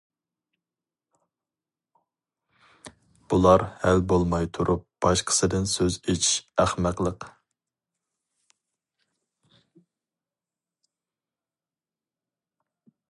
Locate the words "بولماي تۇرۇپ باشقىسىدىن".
4.13-5.69